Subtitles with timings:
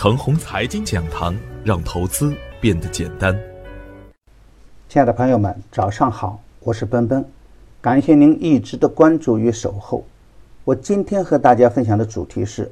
[0.00, 3.36] 程红财经讲堂，让投资变得简单。
[4.88, 7.28] 亲爱的朋友们，早上好，我是奔奔，
[7.80, 10.04] 感谢您一直的关注与守候。
[10.62, 12.70] 我今天和大家分享的主题是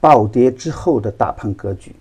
[0.00, 1.94] 暴跌之后的大盘格局。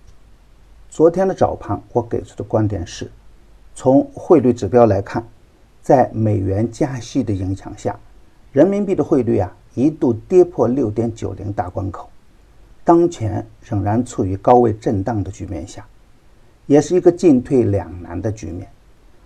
[0.90, 3.12] 昨天的早盘，我给出的观点是：
[3.76, 5.28] 从汇率指标来看，
[5.82, 8.00] 在美元加息的影响下，
[8.54, 12.10] 人民币的汇率啊一度跌破六点九零大关口。
[12.88, 15.86] 当前仍然处于高位震荡的局面下，
[16.68, 18.66] 也是一个进退两难的局面，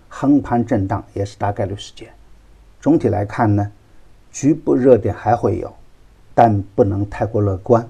[0.08, 2.08] 横盘震荡也是大概率事件。
[2.80, 3.70] 总体来看呢，
[4.32, 5.72] 局部热点还会有，
[6.34, 7.88] 但不能太过乐观。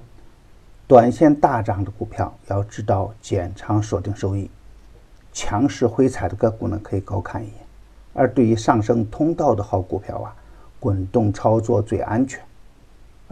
[0.85, 4.51] 短线大涨的股票要知道减仓锁定收益，
[5.33, 7.55] 强势回踩的个股呢可以高看一眼。
[8.13, 10.35] 而对于上升通道的好股票啊，
[10.79, 12.39] 滚动操作最安全。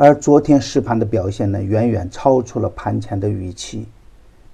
[0.03, 3.85] 而昨天实盘的表现呢，远远超出了盘前的预期。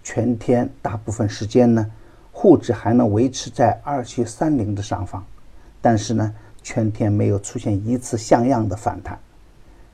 [0.03, 1.89] 全天大部分时间呢，
[2.33, 5.25] 沪指还能维持在二七三零的上方，
[5.79, 9.17] 但是呢，全天没有出现一次像样的反弹。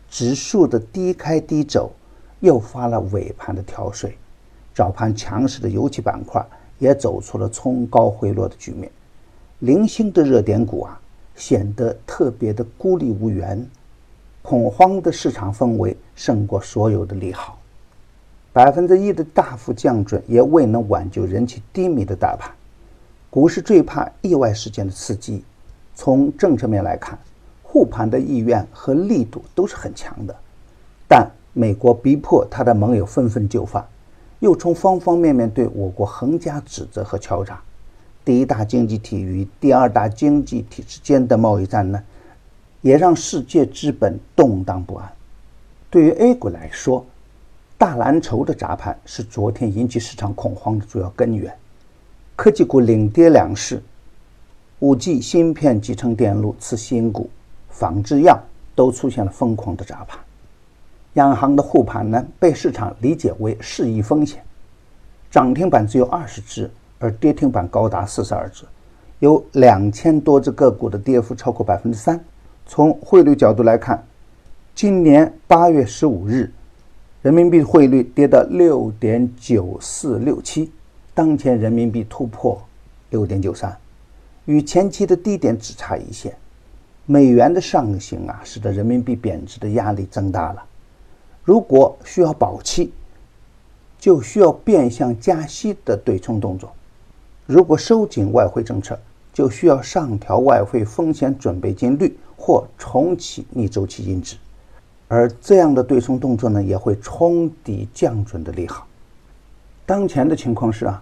[0.09, 1.91] 指数的低开低走，
[2.39, 4.17] 诱发了尾盘的跳水。
[4.73, 6.43] 早盘强势的油气板块
[6.79, 8.91] 也走出了冲高回落的局面。
[9.59, 10.99] 零星的热点股啊，
[11.35, 13.63] 显得特别的孤立无援。
[14.43, 17.57] 恐慌的市场氛围胜过所有的利好，
[18.51, 22.51] 百分之一的大幅降准也未能挽救人气低迷的大盘。
[23.29, 25.43] 股市最怕意外事件的刺激。
[25.95, 27.17] 从政策面来看，
[27.63, 30.35] 护盘的意愿和力度都是很强的。
[31.07, 33.87] 但美国逼迫他的盟友纷纷就范，
[34.39, 37.61] 又从方方面面对我国横加指责和敲诈。
[38.25, 42.03] 第一大经济体与第二大经济体之间的贸易战呢？
[42.83, 45.11] 也让世界资本动荡不安。
[45.89, 47.03] 对于 A 股来说，
[47.77, 51.51] 大蓝筹的砸盘是昨天引起市场恐慌的主要根源。
[52.35, 53.81] 科技股领跌两市
[54.81, 57.29] ，5G 芯片、集成电路、次新股、
[57.69, 58.37] 仿制药
[58.75, 60.19] 都出现了疯狂的砸盘。
[61.13, 64.43] 央行的护盘呢，被市场理解为适宜风险。
[65.31, 66.69] 涨停板只有二十只，
[66.99, 68.65] 而跌停板高达四十二只，
[69.19, 72.19] 有两千多只个股的跌幅超过百分之三。
[72.75, 74.03] 从汇率角度来看，
[74.73, 76.51] 今年八月十五日，
[77.21, 80.71] 人民币汇率跌到六点九四六七，
[81.13, 82.59] 当前人民币突破
[83.11, 83.77] 六点九三，
[84.45, 86.35] 与前期的低点只差一线。
[87.05, 90.65] 美元的上行啊，使得人民币贬值的压力增大了。
[91.43, 92.91] 如果需要保期，
[93.99, 96.69] 就需要变相加息的对冲动作；
[97.45, 98.99] 如果收紧外汇政策，
[99.33, 102.15] 就需要上调外汇风险准备金率。
[102.35, 104.35] 或重启逆周期因子，
[105.07, 108.85] 而这样的对冲动作呢，也会冲抵降准的利好。
[109.85, 111.01] 当前的情况是啊，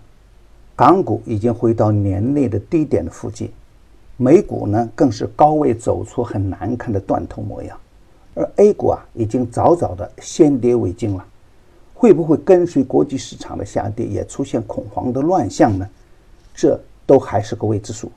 [0.75, 3.51] 港股已经回到年内的低点的附近，
[4.17, 7.75] 美股呢更是高位走出很难看的断头模样，
[8.35, 11.25] 而 A 股啊已经早早的先跌为敬了。
[11.95, 15.89] 会不会跟随国际市场的下跌，也出现恐慌的乱象呢？
[16.53, 18.11] 这都还是个未知数。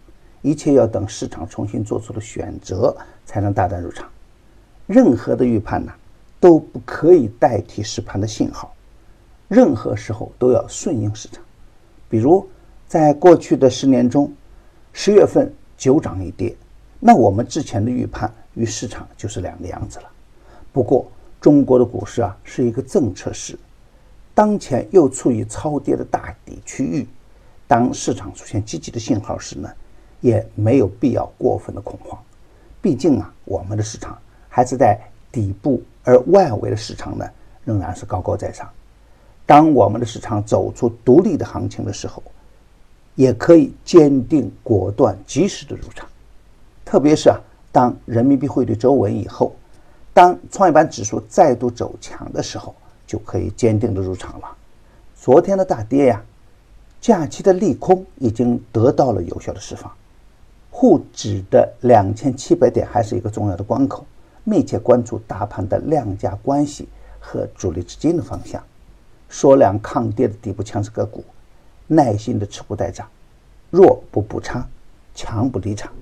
[0.45, 2.95] 一切要等市场重新做出了选择，
[3.25, 4.07] 才能大胆入场。
[4.87, 5.91] 任何的预判呢，
[6.39, 8.71] 都不可以代替实盘的信号。
[9.49, 11.43] 任何时候都要顺应市场。
[12.11, 12.47] 比如，
[12.87, 14.31] 在过去的十年中，
[14.93, 16.55] 十月份九涨一跌，
[17.01, 20.05] 那我们之前的预判与市场就是两个样子了。
[20.75, 23.59] 不过，中国的股市啊是一个政策市，
[24.35, 27.09] 当前又处于超跌的大底区域。
[27.67, 29.71] 当市场出现积极的信号时呢？
[30.25, 32.19] 也没有必要过分的恐慌，
[32.81, 34.19] 毕竟啊，我们的市场
[34.49, 34.99] 还是在
[35.31, 37.29] 底部，而外围的市场呢，
[37.63, 38.67] 仍然是高高在上。
[39.45, 42.23] 当我们的市场走出独立的行情的时候，
[43.15, 46.09] 也可以坚定果断、及时的入场。
[46.87, 47.39] 特别是啊，
[47.71, 49.55] 当人民币汇率走稳以后，
[50.15, 52.75] 当创业板指数再度走强的时候，
[53.07, 54.49] 就可以坚定的入场了。
[55.15, 56.23] 昨天的大跌呀，
[56.99, 59.93] 假期的利空已经得到了有效的释放。
[60.77, 64.05] 沪指的两千七百点还是一个重要的关口，
[64.43, 66.89] 密切关注大盘的量价关系
[67.21, 68.61] 和主力资金的方向，
[69.29, 71.25] 缩量抗跌的底部强势个股，
[71.87, 73.09] 耐心的持股待涨，
[73.71, 74.69] 弱不补仓，
[75.15, 75.93] 强不离场。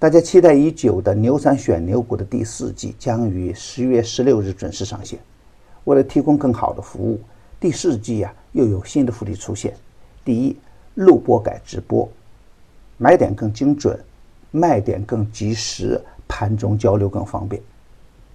[0.00, 5.20] 大家期待已久的牛三选牛股的第四季将于十月十六日准时上线。
[5.84, 7.20] 为了提供更好的服务，
[7.60, 9.72] 第四季呀又有新的福利出现：
[10.24, 10.56] 第一，
[10.96, 12.08] 录播改直播。
[12.98, 13.98] 买点更精准，
[14.50, 17.62] 卖点更及时，盘中交流更方便。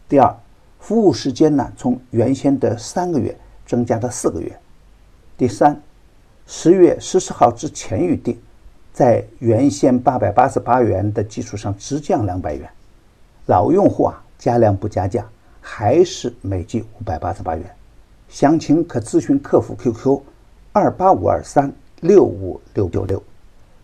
[0.09, 0.35] 第二，
[0.79, 4.57] 服务时间呢，从原先的三个月增加到四个月。
[5.37, 5.79] 第三，
[6.47, 8.39] 十月十四号之前预定，
[8.93, 12.69] 在原先八百八十八元的基础上直降两百元。
[13.47, 15.25] 老用户啊，加量不加价，
[15.59, 17.75] 还是每 G 五百八十八元。
[18.29, 20.21] 详情可咨询客服 QQ：
[20.71, 21.71] 二八五二三
[22.01, 23.21] 六五六九六，